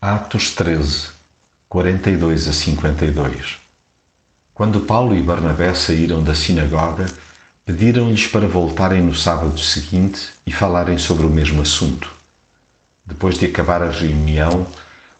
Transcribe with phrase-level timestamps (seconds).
[0.00, 1.08] Atos 13,
[1.68, 3.58] 42 a 52
[4.54, 7.06] Quando Paulo e Barnabé saíram da sinagoga,
[7.64, 12.12] pediram-lhes para voltarem no sábado seguinte e falarem sobre o mesmo assunto.
[13.04, 14.68] Depois de acabar a reunião,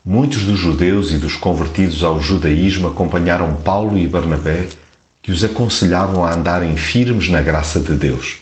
[0.04, 4.68] muitos dos judeus e dos convertidos ao judaísmo acompanharam Paulo e Barnabé,
[5.20, 8.36] que os aconselhavam a andarem firmes na graça de Deus.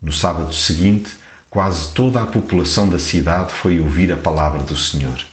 [0.00, 1.10] No sábado seguinte,
[1.50, 5.29] quase toda a população da cidade foi ouvir a palavra do Senhor.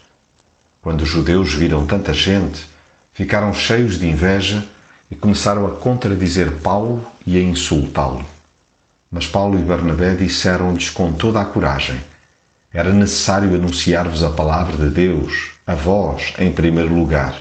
[0.87, 2.65] Quando os judeus viram tanta gente,
[3.11, 4.63] ficaram cheios de inveja
[5.11, 8.25] e começaram a contradizer Paulo e a insultá-lo.
[9.11, 11.99] Mas Paulo e Barnabé disseram-lhes com toda a coragem:
[12.71, 17.35] era necessário anunciar-vos a palavra de Deus, a vós, em primeiro lugar.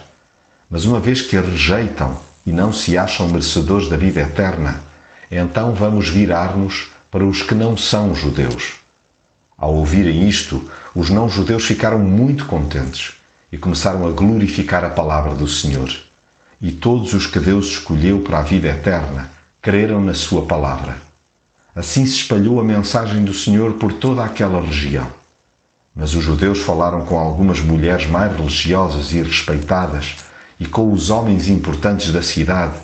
[0.69, 4.81] Mas uma vez que a rejeitam e não se acham merecedores da vida eterna,
[5.31, 8.73] então vamos virar-nos para os que não são judeus.
[9.57, 13.15] Ao ouvirem isto, os não-judeus ficaram muito contentes
[13.51, 15.91] e começaram a glorificar a palavra do Senhor.
[16.61, 19.31] E todos os que Deus escolheu para a vida eterna
[19.61, 20.97] creram na Sua palavra.
[21.75, 25.07] Assim se espalhou a mensagem do Senhor por toda aquela região.
[25.95, 30.17] Mas os judeus falaram com algumas mulheres mais religiosas e respeitadas
[30.59, 32.75] e com os homens importantes da cidade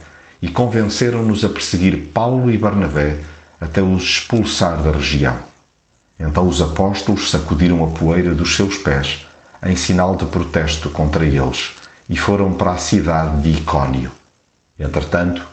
[0.40, 3.20] e convenceram-nos a perseguir Paulo e Barnabé
[3.60, 5.38] até os expulsar da região.
[6.18, 9.26] Então os apóstolos sacudiram a poeira dos seus pés
[9.64, 11.72] em sinal de protesto contra eles,
[12.08, 14.10] e foram para a cidade de Icónio.
[14.78, 15.46] Entretanto,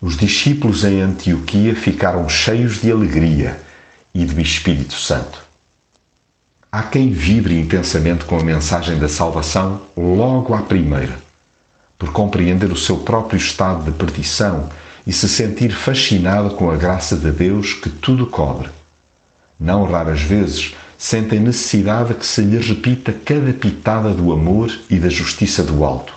[0.00, 3.60] os discípulos em Antioquia ficaram cheios de alegria
[4.14, 5.44] e do Espírito Santo.
[6.72, 11.18] Há quem vibre intensamente com a mensagem da salvação logo à primeira,
[11.98, 14.70] por compreender o seu próprio estado de perdição
[15.06, 18.70] e se sentir fascinado com a graça de Deus que tudo cobre.
[19.58, 25.08] Não raras vezes sentem necessidade que se lhe repita cada pitada do amor e da
[25.08, 26.12] justiça do alto.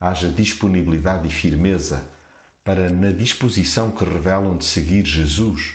[0.00, 2.06] Haja disponibilidade e firmeza
[2.62, 5.72] para, na disposição que revelam de seguir Jesus,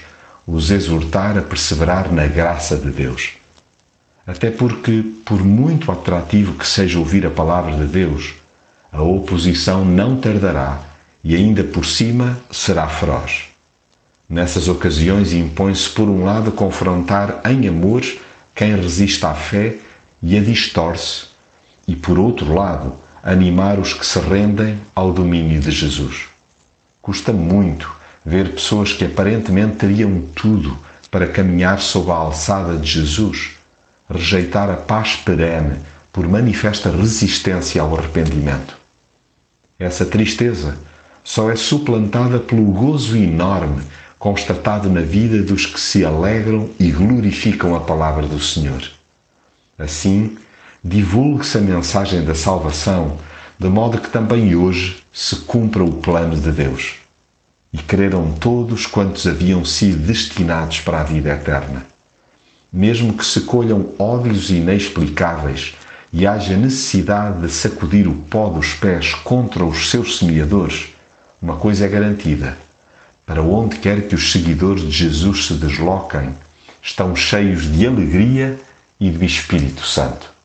[0.47, 3.31] os exortar a perseverar na graça de Deus.
[4.25, 8.35] Até porque, por muito atrativo que seja ouvir a palavra de Deus,
[8.90, 10.81] a oposição não tardará
[11.25, 13.47] e ainda por cima será feroz.
[14.30, 18.04] Nessas ocasiões impõe-se, por um lado, confrontar em amor
[18.54, 19.78] quem resiste à fé
[20.22, 21.28] e a distorce,
[21.88, 22.94] e, por outro lado,
[23.24, 26.26] animar os que se rendem ao domínio de Jesus.
[27.02, 27.90] Custa muito
[28.26, 30.78] ver pessoas que aparentemente teriam tudo
[31.09, 33.52] para caminhar sob a alçada de Jesus,
[34.09, 35.80] rejeitar a paz perene
[36.12, 38.78] por manifesta resistência ao arrependimento.
[39.80, 40.78] Essa tristeza
[41.24, 43.84] só é suplantada pelo gozo enorme
[44.19, 48.81] constatado na vida dos que se alegram e glorificam a palavra do Senhor.
[49.78, 50.38] Assim,
[50.83, 53.17] divulgue-se a mensagem da salvação,
[53.59, 56.95] de modo que também hoje se cumpra o plano de Deus.
[57.72, 61.85] E creram todos quantos haviam sido destinados para a vida eterna.
[62.73, 65.75] Mesmo que se colham ódios inexplicáveis
[66.11, 70.88] e haja necessidade de sacudir o pó dos pés contra os seus semeadores,
[71.41, 72.57] uma coisa é garantida
[73.28, 76.34] para onde quer que os seguidores de Jesus se desloquem,
[76.82, 78.58] estão cheios de alegria
[78.98, 80.37] e do Espírito Santo.